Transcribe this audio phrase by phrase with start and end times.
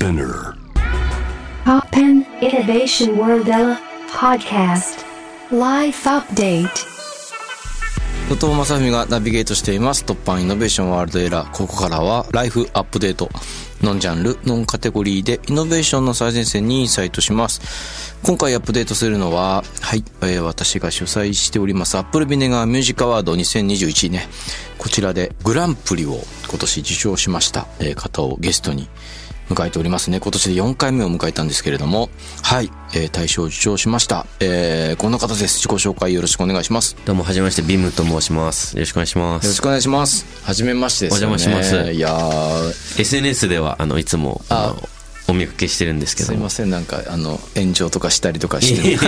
[0.00, 0.54] Spinner.
[1.66, 3.50] Poppen Innovation World
[4.08, 5.04] Podcast.
[5.50, 6.70] Life Update.
[8.30, 10.04] 後藤正文がナビゲートしています。
[10.04, 13.28] 突破イノベーションワールドエラーここからはライフアップデート
[13.82, 18.16] ノンジャンルノンカテゴリーでイノベーションの最前線にインサイトします。
[18.22, 24.28] 今回アップデートするのははい、えー私が主催しておりますアップルビネガーミュージックアワード2021ね。
[24.78, 28.88] こちらでグランプリを今年受賞しました、えー方をゲストに
[29.50, 30.20] 迎えておりますね。
[30.20, 32.08] 今年で4回目を迎えたんですけれども、
[32.42, 34.26] はい、えー大賞を受賞しました。
[34.38, 35.60] えーこの方です。
[35.60, 36.96] 自己紹介よろしくお願いします。
[37.04, 38.76] どうも、はじめまして、ビムと申します。
[38.76, 39.44] よろしくお願いします。
[39.44, 40.24] よろしくお願いします。
[40.44, 41.34] はじめましてですよね。
[41.34, 44.88] お邪魔しますいやー SNS では、あの、いつも、あの
[45.28, 46.50] お見かけしてるんですけどもすいま。
[46.50, 48.98] せん、なんか、あの、炎上とかしたりとかしてる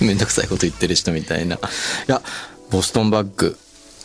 [0.06, 1.56] めんどくさいこと言ってる人みたいな。
[1.56, 1.58] い
[2.06, 2.22] や、
[2.70, 3.56] ボストンバッグ。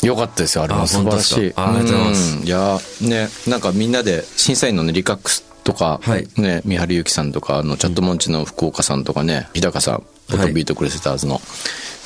[0.02, 1.54] よかったですよ、あれもあ素晴らしい。
[1.56, 6.28] あありがとうございますんいや、ね、なんかみんなで、審査員のね、リカックスとか、はい。
[6.38, 11.42] ね、三春ゆきさんとか、あの、チャットモンチの福岡さんとかね、日高さん、フォトビートクレセターズの、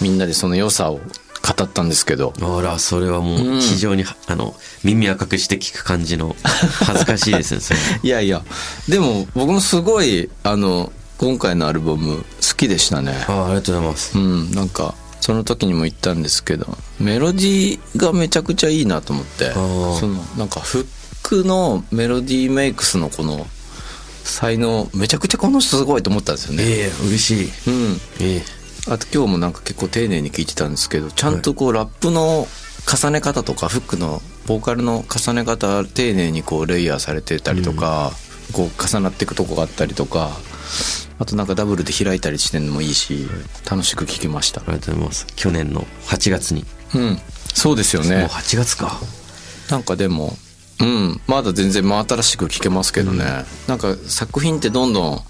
[0.01, 0.99] みんなでその良さを
[1.45, 7.79] 語ったんですけど、あら、それはもう、非常に、あの、耳赤くして聞く感じの、恥ずかしいですね。
[8.03, 8.43] いやいや、
[8.89, 12.23] でも僕もすごい、あの、今回のアルバム好
[12.57, 13.25] きでしたね。
[13.27, 14.17] ああ、ありがとうございます。
[14.17, 19.99] うん、なんか、その時にも言ったんですけど、メロディーがめちゃくちゃいいなと思って、ー。
[19.99, 20.85] その、なんかフッ
[21.25, 23.47] クのメロディーメイクスのこの、
[24.23, 26.63] 才能、めちゃくちゃこの人すごいと思ったんですよね。
[26.63, 27.51] ええ嬉しい。
[27.67, 28.01] うん。
[28.19, 32.47] ええあと今日もなんか結構丁寧に聞いてたんですけど、ちゃんとこうラップの
[32.85, 38.11] 重ね方とか、フックのボーカルの重ね方、丁寧にこうレイヤーされてたりとか、
[38.53, 40.37] こう重なっていくとこがあったりとか、
[41.17, 43.27] あとなんかダブルで開いたりしてるのもいいし、
[43.69, 44.65] 楽しく聞きましたあ。
[44.67, 45.25] りがとうございます。
[45.35, 46.63] 去年の8月に。
[46.93, 47.19] うん。
[47.55, 48.25] そうですよもうね。
[48.25, 48.99] 8月か。
[49.71, 50.37] なんかでも、
[50.79, 53.45] うん、まだ全然真新しく聞けますけどね。
[53.67, 55.21] なんか作品ってどんどん、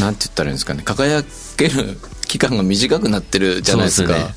[0.00, 1.22] なんて言ったらいいんですかね、輝
[1.56, 4.14] ける期間が短くなってるじゃないですか。
[4.14, 4.34] ね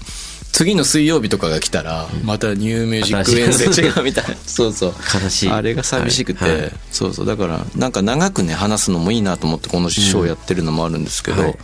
[0.54, 4.36] 次の水曜日とかが来たら、またニューミュージック遠征違うみたいな。
[4.44, 4.94] そうそう。
[5.24, 7.26] 悲しいあれが寂しくて、はいはいそうそう。
[7.28, 11.58] だから、なんか長くね、話すのもいいなと思ってこのショーやってるのもあるんですけど、はい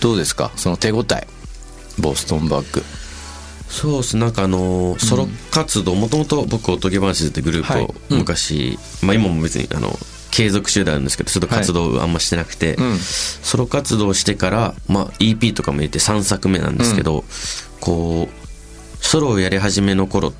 [0.00, 0.50] どうですか？
[0.56, 1.26] その手応え。
[1.98, 2.84] ボストンバッグ。
[3.68, 4.16] そうです。
[4.16, 7.94] なんかあのーソロ活動もともと僕おとぎ話ってグループをはい。
[8.10, 8.18] うん。
[8.18, 9.98] 昔、まあ今も別にあの
[10.30, 12.98] 継続中であるんですけどちょっと活動あんましてなくて、ん。
[12.98, 17.24] ソロ活動してから、まあ、EP とかも入れて3作目なんですけど、
[17.80, 20.32] こうソロをやり始めの頃っ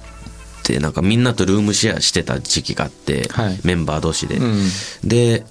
[0.62, 3.60] てなんかみんなとルームシェアしてた時期があって、はい。
[3.64, 4.68] メンバー同士で、ん。
[5.04, 5.44] で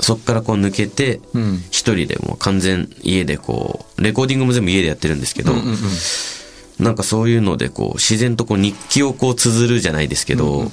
[0.00, 1.56] そっからこう抜けてうん。
[1.70, 5.52] 一人でもう完全家でこうレコーディングも全部家でやってるんですけど、
[6.78, 10.70] なんかそういうのでこう自然とこう日記をこう綴るじゃないですけど、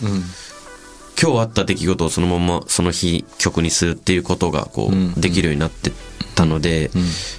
[1.22, 5.94] 今日あった出来事をそのままその日曲にするっていうことがこうできるようになってっ
[6.36, 6.92] たので、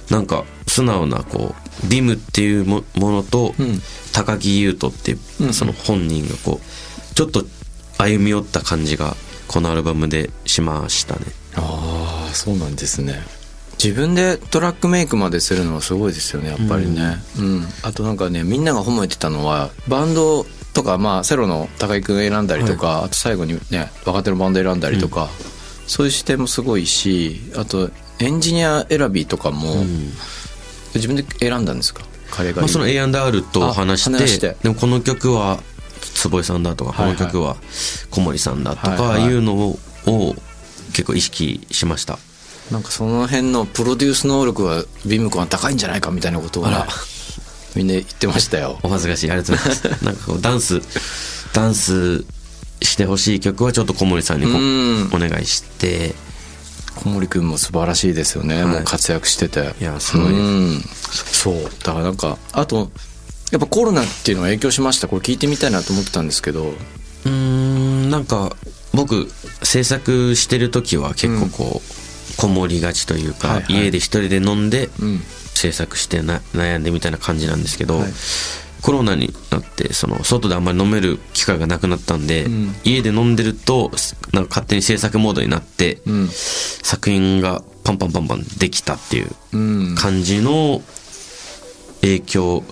[0.09, 3.53] なんか素直なこうビムっていうもものと、
[4.13, 7.45] 高木優斗っていうその本人がこうちょっと
[7.97, 9.15] 歩み寄った感じが
[9.47, 11.25] このアルバムでしましたね。
[11.55, 13.23] ああそうなんですね
[13.83, 17.17] 自分でトラックメイクまでするのはすごいですよねやっぱりね。
[17.37, 25.29] うん、あとなんかねみんなが褒めてたのはバンドとかまあセロの高井君選んだりとか、あと最後にね若手のバンド選んだりとか、
[25.87, 27.89] そういう視点もすごいしあと
[28.19, 29.75] エンジニア選びとかも、
[30.93, 32.03] 自分で選んだんですか？
[32.29, 34.57] 彼がまあ、その A&R と話してあ話して。
[34.61, 35.59] でもこの曲は
[36.13, 37.15] 坪井さんだとか、はいはい。
[37.17, 37.55] この曲は
[38.11, 39.33] 小森さんだとはいはいかい。
[39.33, 40.35] うのを,、
[40.89, 42.19] 結構意識しました
[42.71, 46.65] なんかその辺のプロデュース能力はビーム君は高いんじゃないかみたいなことを
[47.75, 48.79] みんな言ってましたよ。
[48.83, 49.31] お恥ずかしい。
[49.31, 49.87] ありがとうございます。
[50.03, 50.81] なんかこうダンス
[51.53, 52.25] ダンス
[52.81, 54.45] してほしい曲はちょっと小森さんに
[55.13, 56.15] お願いして。
[56.95, 58.65] 小森君も素晴らしいですよね、はい。
[58.65, 59.75] もう活躍してて。
[59.79, 60.35] いやすごいです。
[60.35, 60.89] うん。
[61.31, 61.63] そう。
[61.83, 62.89] だからなんかあと
[63.51, 65.07] やっぱコロナっていうのは影響しました。
[65.07, 66.73] これ聞いてみたいなと思ってたんですけど。
[67.25, 68.55] うーんなんか
[68.93, 69.31] 僕
[69.63, 72.06] 制作してる時は結構こう、
[72.37, 73.73] こもりがちというか、はいはい。
[73.85, 75.21] 家で一人で飲んでうん。
[75.55, 78.13] 制作してな悩んでみたいな感じなんですけど、はい。
[78.81, 82.75] コロナになってその外であんまり飲める機会がなくなったんで、ん。
[82.83, 83.91] 家で飲んでると
[84.33, 86.27] なんか勝手に制作モードになって、うん。
[86.27, 89.57] 作品がパンパンパンパンできたっていうう
[89.91, 89.95] ん。
[89.95, 90.81] 感じの
[92.01, 92.63] 影響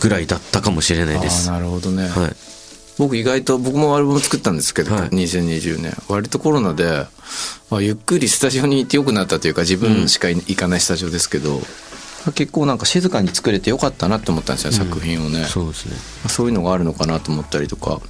[0.00, 1.48] ぐらいだったかもしれないあです。
[1.48, 2.36] あなるほどね、はい
[2.98, 5.08] 僕意外と僕もアルバム作ったんですけど、はい。
[5.08, 5.96] 2020年。
[6.08, 7.06] 割とコロナで
[7.70, 11.60] あゆっくりスタジオに行ってよくなったというか自分しかい行かないスタジオですけど、
[12.34, 15.44] 結構なんか静かに作れてよかったなって思ったんですよ、作品をね。
[15.44, 15.96] そうですね。
[16.28, 18.00] そういうのがあるのかなと思ったりとか。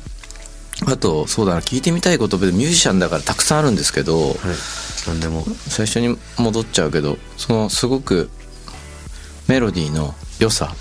[0.87, 4.37] あとそうだな聞いてみたいことミュージシャンだからたくさんあるんですけど、
[5.07, 5.47] 何でも。
[5.69, 8.29] 最初に戻っちゃうけどそのすごく
[9.47, 10.75] メロディーの良さ。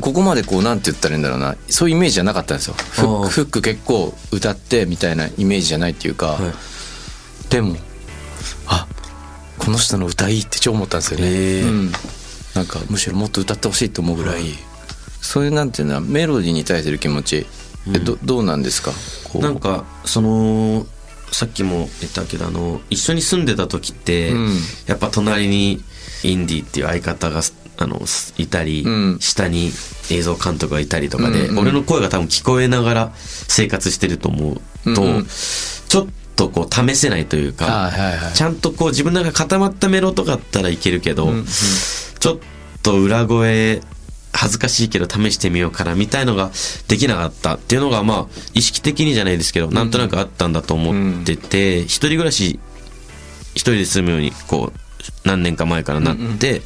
[0.00, 1.56] ここまでこうなんて言ったらいいんだろうな。
[1.68, 2.74] そういうイメージじゃなかったんですよ。
[2.74, 7.50] フックフック結構歌ってみたいなイメージじゃないっていうか、はい。
[7.50, 7.76] でも
[8.66, 8.86] あ
[9.58, 11.92] この人の歌いいって超思ったんですよね、うん、
[12.54, 14.42] なんかむしろもっと歌ってほしいと思うぐらい、
[15.20, 17.46] そういうなんていうのはメロディーに対する気持ち。
[17.88, 18.92] えどどうなんですか？
[19.40, 20.86] なんかその
[21.30, 24.56] さっきも言ったけどあの一緒に住んでた時って、うん。
[24.86, 25.82] やっぱ隣に
[26.22, 27.42] インディっていう相方が
[27.82, 28.00] あの
[28.38, 29.18] いたり、うん。
[29.20, 29.70] 下に
[30.10, 31.58] 映像監督がいたりとかで、うんうん。
[31.60, 35.26] 俺の声が多分聞こえながら生活してると思うと、うんうん。
[35.26, 36.06] ちょっ
[36.36, 38.32] とこう試せないというか、はいはいはい。
[38.32, 41.44] ちゃんとこう自分の中固まったメロとかだったらいけるけど、うんうん。
[41.46, 42.38] ちょっ
[42.82, 43.82] と裏声
[44.32, 46.50] 恥ずかしいけど試してみようかなみたいのが
[46.88, 52.58] できなかったっていうのがまあ意識的にじゃないですけど、なんとなくあったんだと思ってて、一人暮らし
[53.54, 54.78] 一人で住むようにこう
[55.24, 56.62] 何年か前からなって、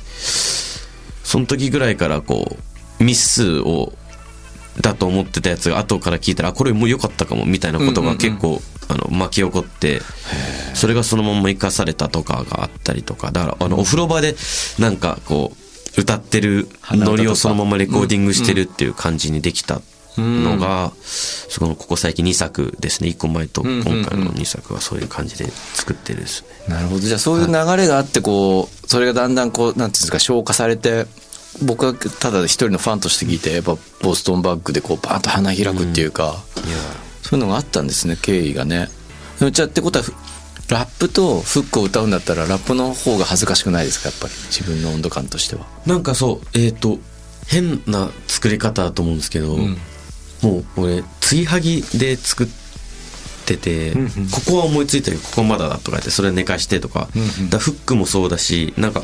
[1.26, 2.56] その時ぐらいからこ
[3.00, 3.92] うミス数を
[4.80, 10.00] だと思ってたやつが後から聞いたらあこれもう良かったかもみたいなことが結構、あの巻き起こって
[10.74, 14.36] それがそのまま生かされたとかがあったりとかだからあのお風呂場で
[14.78, 15.52] なんかこ
[15.96, 19.80] う歌ってるノリをそのままレコーディングしてるっていう感じにできた
[20.18, 23.08] のが、そのここ最近2作ですね。
[23.10, 26.74] 1個前と今回の2作はそういう感じで作ってるですね。
[26.74, 27.00] なるほど。
[27.00, 31.06] じゃあそういう流れがあってこうそれがだんだんこうなんていうんですか消化されて
[31.62, 36.36] 僕はただ一人のファンとして聞いてやっぱボストンバッグでこうバーンと花開くっていうか、
[37.22, 38.88] そういうのがあったんですね経緯がね。
[39.50, 40.12] じゃあってことはふ
[40.68, 44.32] ラップとフックを歌うんだったらラップの方が恥ずかしくないですかやっぱり。
[44.50, 45.66] 自分の温度感としては。
[45.86, 46.98] なんかそうえっ、と
[47.46, 49.76] 変な作り方だと思うんですけど、ん
[50.46, 52.46] もう俺継ぎはぎで作っ
[53.46, 54.10] てて、んうん。
[54.30, 57.50] ここは思いついたけどここまだだとか言ってそれ寝かしてとか,、うんうん。
[57.50, 59.02] だフックもそうだしなんか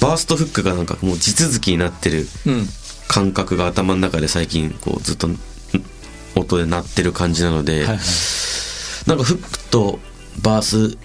[0.00, 2.68] バーストフックがなんかもう地続きになってるうん。
[3.08, 5.38] 感覚が頭の中で最近こうずっとん
[6.34, 7.98] 音で鳴ってる感じなので、はいはい。
[9.06, 9.98] なんかフックと
[10.40, 10.96] バース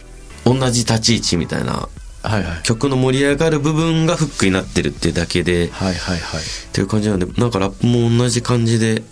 [0.45, 1.89] 同じ立ち位置みたいな
[2.23, 2.63] はいはい。
[2.63, 6.41] 曲の盛り上がる部分がフックになってるってだけで、はいはいはい。
[6.41, 9.03] っていう感じなんでなんかラップも同じ感じで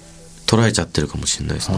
[0.45, 1.71] 捉えちゃってるかもしれないです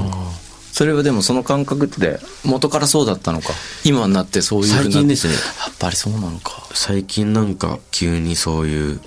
[0.74, 3.48] それはでもその感覚って元からそうだったのか？
[3.84, 5.34] 今になってそういう最近ですね。
[5.34, 5.40] や
[5.72, 6.68] っぱりそうなのか。
[6.76, 9.02] 最近なんか急にそういう、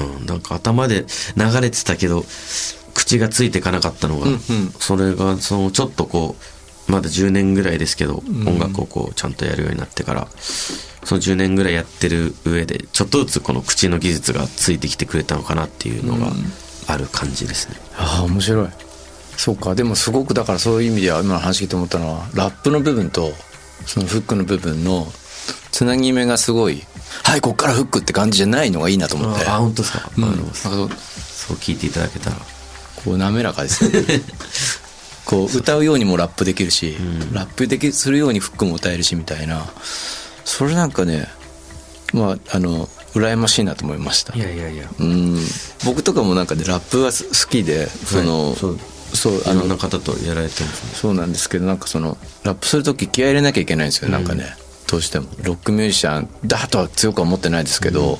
[0.00, 1.04] うん、なんか頭で
[1.36, 2.24] 流れてたけど
[2.94, 4.38] 口がついてかなかったのが、うんうん。
[4.78, 6.36] それがそのちょっとこ
[6.88, 8.48] うまだ10年ぐらいですけど、ん。
[8.48, 16.32] 音楽をこうちゃんとやるようになってからその10年ぐらいやってる上でちょっとずつこの口の技術がついてきてくれたのかなっていうのが
[16.86, 18.68] ある感じですね、ああ面白い
[19.36, 19.74] そうか。
[19.74, 23.32] でもすごくだからそういう意味では今の話聞いて思ったのはラップの部分と
[23.86, 25.06] そのフックの部分の
[25.72, 26.82] つなぎ目がすごい
[27.22, 29.46] はいこっからフックって感じじゃないのがいいなと思って。
[29.46, 30.24] ああ本当ですか、うん。
[30.24, 32.36] あのなんかそう聞いていただけたら。
[33.04, 34.22] こう滑らかですよね。
[35.26, 36.96] こう歌うようにもラップできるし、
[37.32, 39.66] ラップできするようにフックも歌えるしみたいな。
[40.44, 41.28] それなんかね
[42.12, 44.34] まああの羨ましいなと思いました。
[44.36, 44.88] いやいやいや。
[44.98, 45.38] うん。
[45.84, 48.78] 僕とかもなんかねラップがす好きでその、そう
[49.14, 50.90] そういろんな方とやられてますね。
[50.94, 54.56] そうなんですけどなんかそのラップする時気合い入れなきゃいけないんですよなんかね、
[54.90, 55.28] どうしても。
[55.42, 58.18] ロックミュージシャンだとは強くは思ってないですけど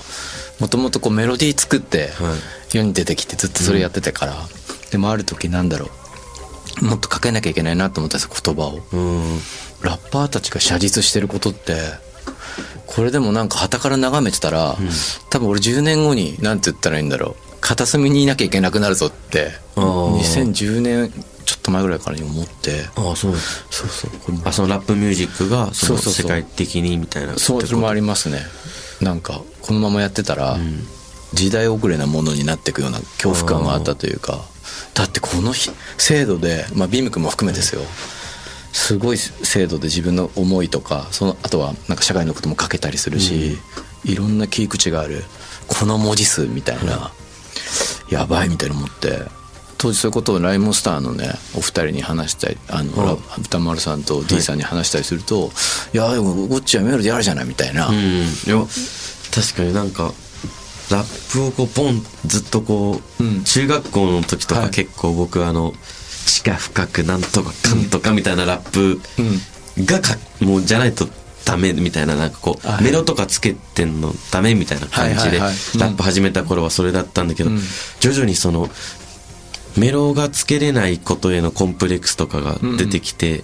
[0.61, 2.77] もともとこうメロディー作ってはい。
[2.77, 4.35] 世に出てきてずっとそれやってたから、
[4.91, 5.91] でもある時なんだろ
[6.83, 6.85] う。
[6.85, 8.81] もっとかけなきゃいけないなと思ったんですよ言葉を。
[8.93, 9.39] うん。
[9.83, 11.77] ラッパーたちが写実してることって
[12.87, 14.77] これでもなんか旗から眺めてたら、
[15.31, 20.19] 多分俺10年後に何て言ったらいいんだろう片隅にいなきゃいけなくなるぞってあー。
[20.19, 21.11] 2010年
[21.47, 22.85] ちょっと前ぐらいからに思って。
[22.97, 23.35] ああそう。
[23.71, 24.11] そうそう。
[24.45, 26.25] あそのラップミュージックがそのそうそうそう。
[26.25, 28.41] 世界的にみたいなそうそれもありりますね。
[29.01, 30.59] なんかこのままやってたら、
[31.33, 34.41] 時代遅れなものになっていくような恐怖感があったというか
[34.95, 37.83] だってこの日制度で、まあ、ビーム君も含めですよ、
[38.73, 43.59] すごい制度で自分の思いとかそのあとはなんか社会のことも書けたりするし、
[44.05, 45.25] いろんな切り口がある
[45.67, 47.11] この文字数みたいな、
[48.15, 49.23] やばいみたいな思って
[49.77, 53.43] 当時そういうことをライムスターのねお二人に話したりあの、うん。
[53.43, 55.51] 歌丸さんと D さんに話したりすると
[55.93, 57.97] 「い、やでもこっちはメロディーあるじゃない」みたいな、うん。
[57.97, 58.65] いや
[59.35, 60.13] 確かになんか
[60.91, 63.45] ラップをこうポンずっとこう、うん。
[63.45, 64.65] 中学校の時とはい。
[64.67, 65.75] か結構僕あの
[66.27, 69.01] 地下深くなんとかかんとかみたいなラップ
[69.85, 71.09] がかもうじゃないと
[71.45, 72.85] ダメみたいななんかこう、はい。
[72.85, 77.61] メロとかつけてんのダメみたいな感じで、ラップ始めた頃はそれだったんだけど、うん。
[78.01, 78.69] 徐々にその
[79.77, 83.43] メロがつけれないことへのコンプレックスとかが出てきて、っ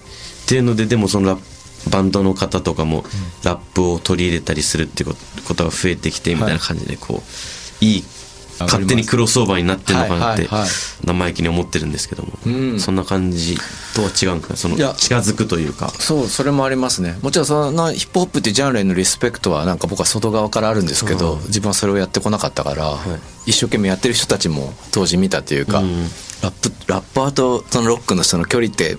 [0.48, 1.40] ていうのででもそのラッ
[1.88, 3.04] バンドの方とかも
[3.44, 5.14] ラップを取り入れたりするってこ
[5.54, 7.22] とが増えてきてみたいな感じでこ
[7.80, 8.04] ういい
[8.60, 10.68] 勝手にクロスオーバーになってるのかなってはいはいはい。
[11.04, 12.80] 生意気に思ってるんですけども、うん。
[12.80, 13.56] そんな感じ
[13.94, 15.90] とは違うんかその近づくというか。
[15.90, 17.18] そうそれもありますね。
[17.22, 22.98] もちろんそのヒップホップってジャンルへのリスペクトはなんか僕は外側からあるんですけど、自分はそれをやってこなかったから、
[23.46, 26.04] 一生懸命やってる人たちも当時見たというか、うん。
[26.42, 28.96] ラップラッパーとそのロックの人の距離って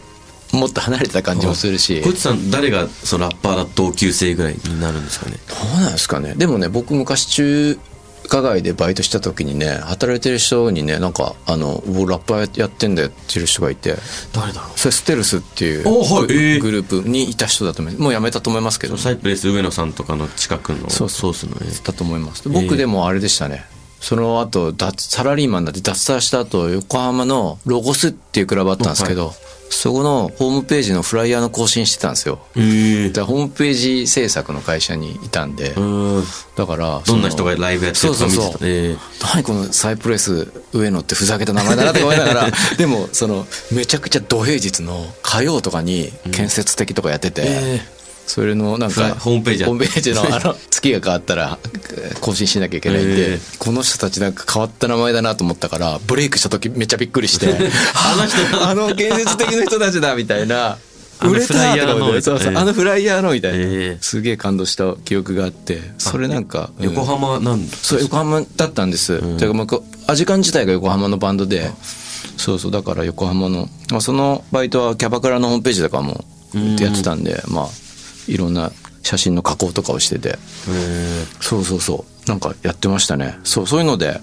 [0.53, 5.37] もっと離れてた感じもするし、こいつさん誰がそのラッパーだ同級生ぐらいになるんですかね？
[5.47, 6.35] どうなんですかね。
[6.35, 7.79] でもね僕昔中
[8.27, 13.95] 華街でバイトした時にね働いてる人にねなんかあの僕ラッパーやってんだよっていう人がいて。
[14.33, 14.79] 誰だろう。
[14.79, 16.61] それステルスっていうおはいグえー。
[16.61, 18.01] グループにいた人だと思います。
[18.01, 21.09] もう辞めたと思いますけどサイプレス上野さんとかの近くのそう。
[21.09, 21.71] ソースのね。
[21.83, 22.47] だと思います。
[22.49, 23.65] 僕でもあれでしたね
[24.01, 29.31] その後脱サラリーマンになって脱サラした後横浜のロゴスっていうクラブあったんですけど、
[29.69, 32.39] そこのホームページのフライヤーの更新してたんですよ。
[32.57, 33.09] へえ。
[33.09, 36.23] でホームページ制作の会社にいたんでうん。
[36.55, 38.41] だからどんな人がライブやってるとか見てた？
[38.43, 38.59] そうそう。
[38.59, 38.97] そうええ。
[39.33, 47.81] 何このサイプレス上野ってふざけた名前だなと思いながら でもそのめちゃくちゃ土平日の火曜とかに建設的とかやってて、え
[48.25, 51.57] それのなんかホームページやホームページのあの 月が変わったら
[51.93, 57.47] えー更新しなきゃいけないんで、ええこの人たちなんか変わった名前だなと思ったからブレイクした時めっちゃびっくりして
[57.95, 60.77] あの人あの建設的な人たちだみたいな
[61.19, 66.85] あの売れたフライヤーのとか思ってそうそうええあのフライヤーのみたいな、ええすげえ感動した記憶があってそれなんか、うん。
[66.85, 67.77] 横浜なんだ。
[67.81, 71.71] そう横浜だったんです、てかまあアジカン自体が横浜のバンドで
[72.37, 76.25] そうそうだから横浜の、まあ、そのバイトはキャバクラのホームページとかも
[76.79, 77.67] やってたんで、まあ
[78.27, 78.71] いろんな
[79.03, 80.29] 写真の加工とかをしてて。
[80.29, 80.35] へ
[81.39, 82.29] そうそうそう。
[82.29, 83.39] なんかやってましたね。
[83.43, 84.19] そうそういうので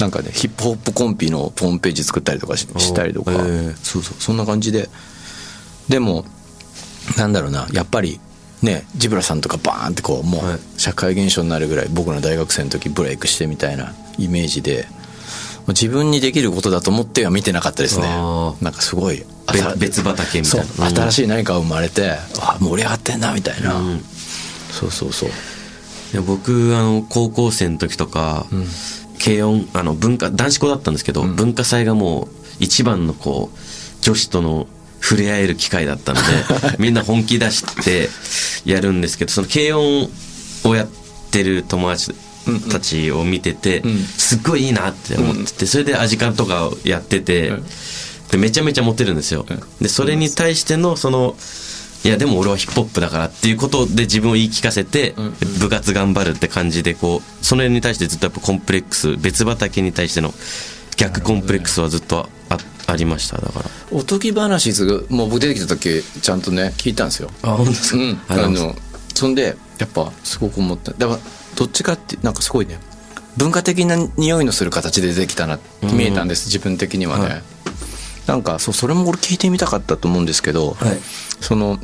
[0.00, 3.32] なんかねヒップホップコンピのホームページ作ったりとかししたりとか、
[3.82, 4.14] そうそう。
[4.18, 4.88] そんな感じで。
[5.88, 6.24] でも
[7.16, 7.68] なんだろうな。
[7.72, 8.20] やっぱり
[8.62, 10.54] ねジブラさんとかバーンってこうもはい。
[10.54, 14.86] う社会現象になるぐらい僕の大学生の時ブレイクしてみたいなイメージで
[15.68, 18.06] 自分にできることだと思っては見てなかったですね。
[18.60, 19.24] なんかすごい
[19.78, 20.66] 別畑みたいな。
[20.66, 20.94] そううん。
[20.94, 24.00] 新しい何かが生まれてあ盛り上がってんなみたいな、うん。
[24.70, 25.28] そうそうそう。
[25.28, 28.46] いや僕あの高校生の時とか、
[29.24, 32.28] 軽音あの文化男子校だったんですけど、文化祭がもう
[32.60, 33.58] 一番のこう
[34.02, 34.66] 女子との
[35.00, 36.26] 触れ合える機会だったので
[36.78, 38.08] みんな本気出して
[38.64, 40.08] やるんですけどその軽音
[40.64, 40.88] をやっ
[41.30, 42.14] てる友達
[42.70, 43.98] たちを見てて、ん。
[43.98, 47.64] すっごいいいなって思ってて、それでアジカンとかをやってて、うん
[48.32, 49.44] でめちゃめちゃモテるんですよ、
[49.80, 51.36] でそれに対してのその
[52.02, 55.14] いやでも俺はヒップホップだからっていうことで自分を言い聞かせて
[55.60, 60.32] 部活頑張るって感じでこうそれに対してずっとやっぱコンプレックス別畑に対しての
[60.96, 63.38] 逆コンプレックスはずっとあありました。
[63.38, 63.66] だから。
[63.92, 67.30] おとぎ話すぐもう僕出てきた時ちゃんとね聞いたんですよ。
[67.42, 68.20] あ本当ですうん。
[68.28, 68.74] あの
[69.14, 70.92] そんでやっぱすごく思った。
[70.92, 71.20] だから
[71.56, 72.78] どっちかってなんかすごいね。
[73.36, 77.42] 文化的な匂いのする形で出てきたな見えたんです、自分的にはね、はい。
[78.26, 80.98] なんかそうそれも俺聞いてみたかったと思うんですけど、はい。
[81.40, 81.78] その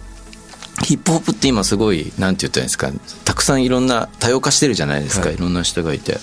[0.89, 2.91] ヒップホップって今すごいなんて言ったらいいんですか
[3.27, 5.35] たくさんいろんな多様化してるじゃないですか、はい。
[5.35, 6.17] い、ろんな人がいて。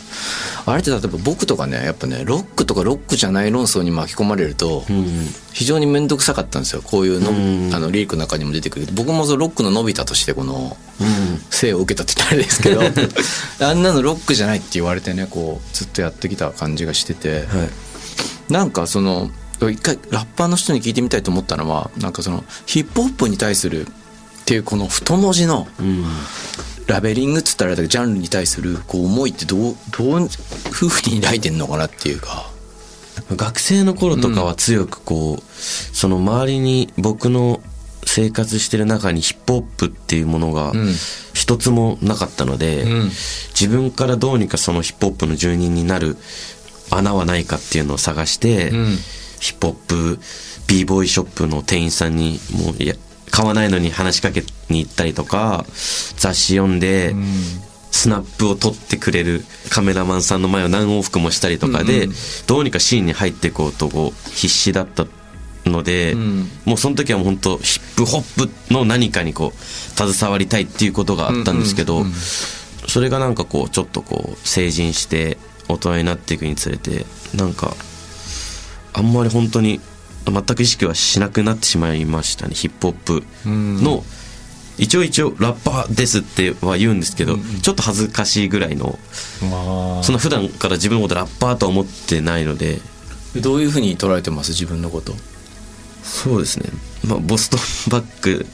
[0.65, 5.05] あれって例えば僕とかねやっぱねロックとかロックじゃない論争に巻き込まれると、うん
[5.53, 6.81] 非常に面倒くさかったんですよ。
[6.84, 8.88] こういうの、うんあのリリックの中にも出てくる。
[8.91, 11.07] 僕もそのロックの伸びたとしてこのうん。
[11.51, 12.81] 生を受けたって言ったらあれですけど
[13.69, 17.41] あんなのロックじゃないって言われてねこうずっとやってきた感じがしてて、は
[18.50, 18.51] い。
[18.51, 19.29] なんかその
[19.62, 23.88] 一回ラッパーの人に聞いてみたいと思ったのはなんかそのヒップホップに対する
[24.45, 26.05] っていうこの太文字のうん。
[26.87, 32.51] ラベリングっつったらあれだけどジャンルに対するこう思いってどうどういうふうに抱いてんのかなっていうか。
[33.35, 37.59] 学生の頃とかは強くこう、その周りに僕の
[38.05, 40.93] 生活してる中にヒップホップっていうものがん。
[41.33, 43.09] 一つもなかったので、ん。
[43.59, 46.17] 自分からどうにかそのヒップホップの住人になる
[46.91, 48.95] 穴はないかっていうのを探して、ん。
[49.39, 50.19] ヒップホップ
[50.67, 52.93] b ボーイショップの店員さんにもういや
[53.36, 55.65] 買わないのに話しかけに行ったりとか
[56.15, 57.13] 雑誌読んで、
[57.92, 62.08] スナップを撮ってくれるカメラマンさんの前を何往復もしたりとかで、
[62.48, 65.06] どうにかシーンに入っていこうとこう必死だった
[65.65, 66.48] ので、ん。
[66.63, 72.06] もうその時は本当ヒップホップの何かにこう携わりたいっていうことがあったんですけど、
[72.88, 75.38] それがなんかこうちょっとこう成人して
[75.68, 77.75] 大人になっていくにつれてなんか
[78.94, 79.82] あんまり本当に
[80.32, 82.55] 全く意識はしなくなってしまいましたね。
[82.55, 84.03] ヒップホップの、
[84.77, 89.00] 一応一応ラッパーですっては言うんですけど、ちょっと恥ずかしいぐらいの
[90.01, 92.79] そんな普段から自分のことラッパーとは思ってないので。
[93.36, 94.51] どういうふうに捉えてます？
[94.51, 95.13] 自分のこと。
[96.03, 96.70] そうですね、
[97.05, 97.60] まあ、ボストン
[97.91, 98.46] バッグ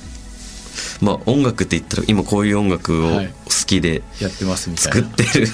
[1.01, 3.33] まあ音楽って言ったら今こういう音楽を好はい。
[3.67, 5.07] きでやってますみたいな。
[5.07, 5.47] 作ってる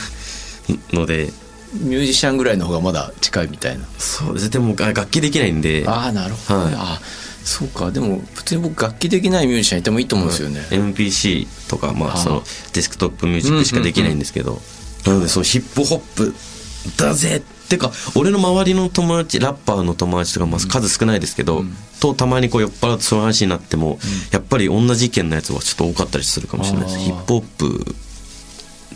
[0.93, 1.31] ので
[1.73, 3.85] ミュージシャンぐらいの方がまだ近いみたいな。
[3.97, 5.83] そうですでもが楽器できないんで。
[5.87, 6.65] ああなるほど、ね。
[6.65, 6.75] はい。
[6.77, 6.99] あ
[7.43, 7.91] そうか。
[7.91, 12.43] でも普通に僕楽器できないミュージシャンいてもいいと思うんですよね、MPC とかまあその
[12.73, 14.61] デスクトップミュージックしかできないんですけど、
[15.05, 16.35] なのでそのヒップホップ
[16.97, 21.63] だぜってか俺の周りの友達ラッパーの友達とかまあ数少ないですけど、
[22.01, 23.97] とたまにこう酔っ払ってその話になっても、
[24.31, 26.99] やっぱり同じ意見のやつはちょっと多かったりするかもしれないです。
[26.99, 27.95] ヒップホップ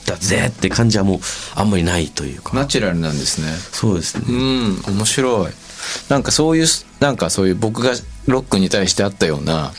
[0.05, 1.19] だぜって感じはもう
[1.55, 2.55] あんまりないというか。
[2.55, 3.51] ナチュラルなんですね。
[3.71, 5.51] そうですね、うん面白い。
[6.09, 6.67] なんかそういう
[6.99, 7.91] なんかそういう僕が
[8.27, 9.71] ロックに対してあったような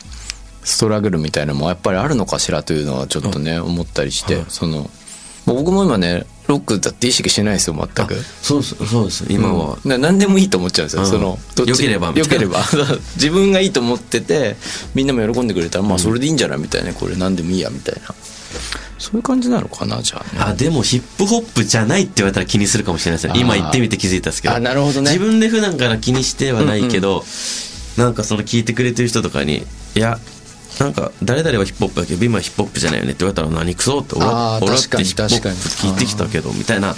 [0.65, 4.45] ストラグルみたいなのもやっぱりあるのかしらというのはちょっとね思ったりして、はい。
[4.49, 4.91] その
[5.47, 8.15] 僕も今ねロックだって意識してないですよ全く。
[8.43, 9.25] そうですそうです。
[9.29, 11.09] 今は、うんな何でもいいと思っちゃうんですよ、うん。
[11.09, 12.35] そのどっち良ければみたいな。
[12.35, 12.65] 良ければ。
[13.17, 14.57] 自分がいいと思ってて
[14.95, 16.93] みんなも喜んでくれたらまあそれでいいんじゃないみたいな。
[16.93, 18.15] これ何でもいいやみたいな。
[18.99, 20.41] そういう感じなのかなじゃあね。
[20.41, 23.41] あでもヒップホップじゃないって言われたら気にするかもしれないですね。
[23.41, 24.55] 今言ってみて気づいたんですけど。
[24.55, 25.11] あなるほどね。
[25.13, 27.25] 自分で普段から気にしてはないけど、
[27.97, 30.19] なんかその聞いてくれてる人とかに「いや
[30.79, 36.97] なんか誰々はヒップホップだけど今はヒップホップじゃないよね」って言われたら「何クソ?」って俺あはー俺はってヒップホップ聞いてきたけどみたいな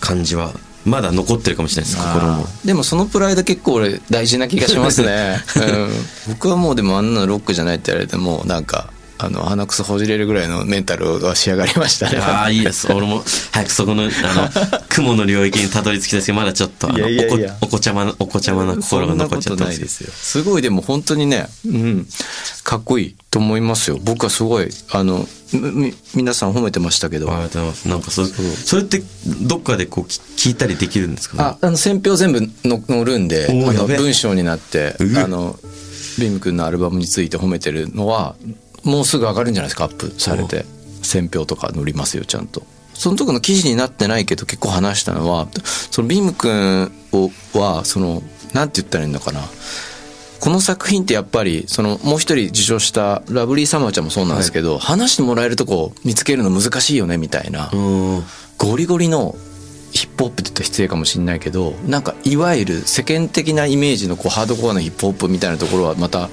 [0.00, 0.52] 感じは
[0.84, 2.46] まだ残ってるかもしれないです心も。
[2.64, 5.90] でもそのプライド結構俺大事な気がしますね、 うん、
[6.28, 12.18] 僕はもうでもあんなのロックじゃないって言われてもなんかあの鼻くそほじれるぐらいのメンタルは仕上がりましたね。
[12.18, 12.92] ああいいです。
[12.92, 16.26] 俺も早くそこのあの 雲の領域にたどり着きたいです。
[16.26, 20.10] けどまだちょっとあのおこおこちゃまなおこちゃまな心が残っちゃってますすよ。
[20.12, 22.08] すごいでも本当にね、うん、
[22.64, 24.00] かっこいいと思いますよ。
[24.02, 27.32] 僕はすごいあのみみ皆さん褒めてましたけど。
[27.32, 27.88] ありがとうございます。
[27.88, 29.02] なんかそそれって
[29.42, 33.48] どっかでこうき聞いたりできるんですかああの選評全部の載るんで
[33.96, 35.58] 文章になってうあの
[36.18, 38.36] ビーム君のアルバムについて褒めてるのは
[38.84, 40.64] もうすぐ上がるんじゃないですかアップされて。
[41.04, 42.62] 選評とか載りますよちゃんと。
[42.94, 45.48] その時の記事になってないけど結構話したのは
[45.90, 49.40] そのビーム君をはそのなんて言ったらいいのかな。
[50.40, 58.22] この作品ってやっぱりそのもう一人受賞したラブリーサマーちゃんもそうなんですけど、話してもらえるとこ見つけるの難しいよねみたいな、うん。
[58.58, 59.34] ゴリゴリの
[59.92, 66.28] ヒップホップって言ったら失礼かもしれないけどなんかいわゆる世間的なイメージのこうハードコアなヒップホップみたいなところはまた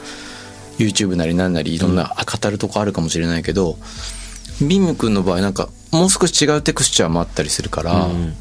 [0.77, 3.77] YouTube なりなんなりいろんな語るとこあるかもしれないけど、
[4.61, 8.33] ビーム君の場合なんかもう少し違うテクスチャーもあったりするから、うん。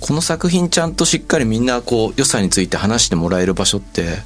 [0.00, 4.18] この作品ちゃんとしっかりみんなこう良さについて話してもらえる場所って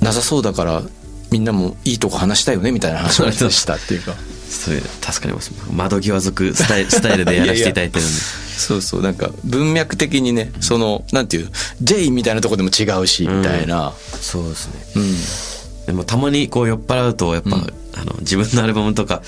[0.00, 0.82] なさそうだから
[1.30, 4.14] みんなもいいとこ話したいよねみたいな話をしたっていうか。
[4.52, 8.20] それ助かります窓際族スタイル スタイルでやらせていただいてるんで。
[8.58, 13.94] そうそうなんか文脈的にねそのなんていう J みたいなとこでも違うしみたいな。
[14.20, 14.72] そうですね。
[14.96, 15.16] うん、
[15.86, 19.22] でもたまにこう酔っ払うとやっぱ、あの自分のアルバムとか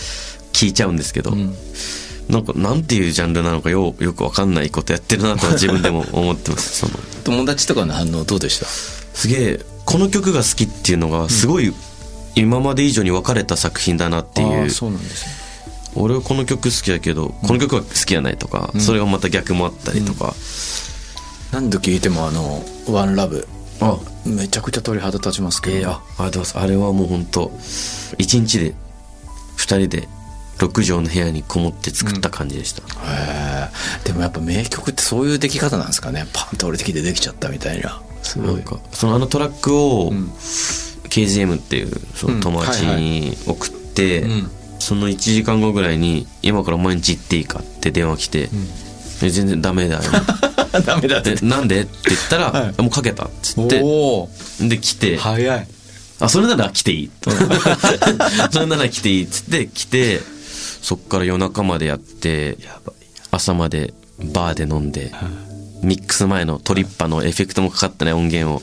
[0.52, 1.54] 聞いちゃうんですけど、ん。
[2.28, 6.78] なんかなんていうジャンルなのかよよくわかんないことやってるなとは 自分でも思ってます。
[6.80, 6.92] その。
[7.24, 8.66] 友達とかの反応どうでした？
[8.66, 11.72] すげえこの曲が好きっていうのがすごい
[12.34, 15.32] 今まで以上に分かれた作品だなっていう,、あーそうなんですね。
[15.96, 20.34] 俺はこの曲好きだけどこの曲は好きじゃないとか、それがまた逆もあったりとか、
[21.52, 23.46] 何度聞いてもあの「ワンラブ
[23.84, 26.58] あめちゃくちゃ鳥肌立ちますけど、えー、あありがとうございます。
[26.58, 27.50] あれはもう本当
[28.18, 28.74] 一日で
[29.56, 30.08] 二人で
[30.58, 34.06] 6畳の部屋にこもって作った感じでした、へー。
[34.06, 36.26] でもやっぱ名曲ってそういう出来方なんですかね。
[36.32, 38.00] パンと降りてきてできちゃったみたいな。
[38.22, 38.54] すごい。
[38.54, 40.30] なんかそのあのトラックをん。
[41.14, 44.50] KGM っていうその友達に送って、うん。
[44.80, 48.50] その1時間後ぐらいに「今から毎日行っていいか?」って電話来て
[49.22, 50.02] 「え全然ダメだよ」
[50.84, 51.34] ダメだって。
[51.36, 52.82] でなんで?」って言ったら「はい。
[52.82, 53.82] もうかけた」っつって。
[54.60, 55.16] で来て。
[55.16, 55.66] 早い。
[56.20, 57.10] あ、それなら来ていい。
[58.52, 60.20] それなら来ていいっつって来て、
[60.82, 62.56] そっから夜中までやって、
[63.30, 63.92] 朝まで
[64.32, 65.12] バーで飲んで、
[65.82, 68.62] ミックス前のトリッパのエフェクトもかかってない音源を、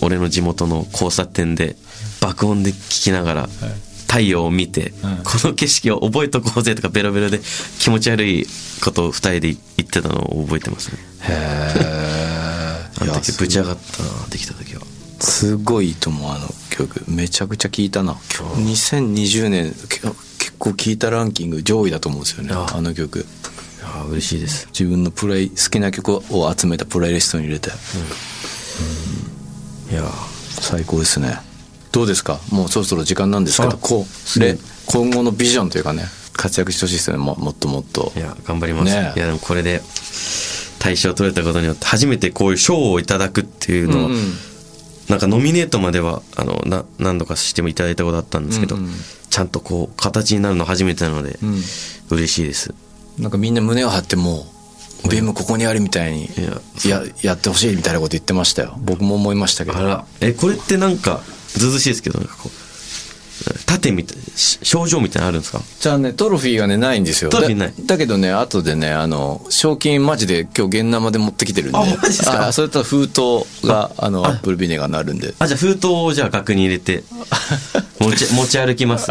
[0.00, 1.76] 俺の地元の交差点で
[2.20, 3.48] 爆音で聞きながら、
[4.06, 4.92] 太陽を見て、
[5.24, 7.40] この景色を覚えとこうぜとかベロベロで
[7.78, 8.46] 気持ち悪い
[8.82, 10.98] ことを二人で言ってたのを覚えてますね。
[11.22, 14.82] へえ あの時ぶち上がったな、できた時は。
[15.20, 17.02] すごいと思うあの曲。
[17.08, 18.12] めちゃくちゃ聴いたな。
[18.12, 20.00] 2020年け
[20.38, 22.80] 結構聴いたランキング上位だと思うんですよねああ。
[22.80, 23.26] の曲。
[23.82, 24.68] ああ、嬉しいです。
[24.72, 27.70] 自分のプレイ好きな曲を集めたプレイリストに入れて。
[29.90, 30.04] いや
[30.50, 31.38] 最高ですね
[31.92, 32.40] どうですか？
[32.50, 34.06] もうそろそろ時間なんですけどあこ
[34.86, 38.12] 今後のビジョンというかね活躍してほしいですよねももっともっと。
[38.14, 38.94] いや、頑張ります。
[38.94, 39.12] ね。
[39.16, 39.80] えいや、でもこれで、
[40.78, 44.32] 大賞取れたことによって、初めてこういう賞をいただくっていうのは、うんうん。
[45.08, 48.90] なんかノミネートまでは、あの、な、何度かしてもいただいたことあったんですけど、うんうん。
[49.30, 51.62] ちちゃんとこう、形になるの初めてなので、うん。
[52.10, 52.74] 嬉しいです。
[53.18, 54.46] なんかみんな胸を張っても
[55.04, 56.28] うベームここにあるみたいに
[56.84, 58.74] やややってほしいみたいなこと言ってましたよ。
[58.78, 59.78] 僕も思いましたけど。
[59.78, 61.20] あら、え、これってなんか、
[61.56, 62.52] ずうずうしいですけど、なんかこう、
[63.66, 65.60] 盾みたい、し症状みたいなのあるんですか？
[65.80, 72.48] じゃあねトロフィーがねないんですよトロフィーないだだけどね後でねあの賞金マジで今日現生で持ってきてるんであマジですか？
[72.48, 73.20] あそれと封筒
[73.66, 77.04] があのアップルビネガーになるんであ、じゃあ封筒をじゃあ額に入れて、
[78.00, 79.10] 持ち、持ち歩きます。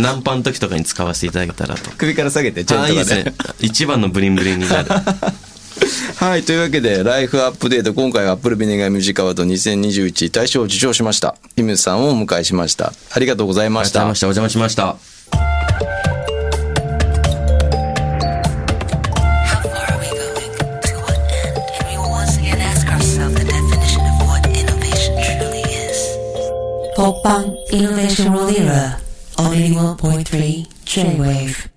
[0.00, 1.90] ナンパの時とかに使わせていただけたらと。
[1.98, 3.34] 首から下げてチェあ、ーンとかいいですね。
[3.60, 4.88] 一番のブリンブリンになる。
[6.16, 6.42] はい。
[6.42, 11.36] というわけで、ライフアップデート、今回はアップルビネガーミュージカワード2021大賞を受賞しました。
[11.56, 12.92] イムさんをお迎えしました。
[13.10, 14.00] ありがとうございました。
[14.00, 14.48] ありがとうございました。
[14.48, 15.16] お邪魔しました。
[26.96, 31.75] ポッパンイノベーションロディーラー、オーディオ .3 J-Wave。